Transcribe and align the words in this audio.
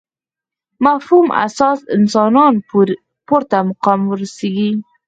مفهوم 0.85 1.27
اساس 1.45 1.79
انسانان 1.95 2.53
پورته 3.27 3.57
مقام 3.69 3.99
ورسېږي. 4.07 4.71